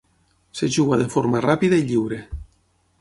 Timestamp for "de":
1.01-1.05